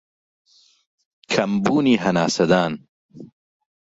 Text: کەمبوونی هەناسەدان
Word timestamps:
کەمبوونی 1.31 1.99
هەناسەدان 2.05 2.73